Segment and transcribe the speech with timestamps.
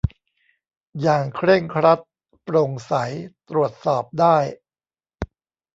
[1.01, 1.99] อย่างเคร่งครัด
[2.43, 2.93] โปร่งใส
[3.49, 4.37] ตรวจสอบได้